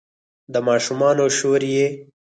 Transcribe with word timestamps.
د 0.53 0.55
ماشومانو 0.67 1.23
شور 1.37 1.61
یې 1.73 1.85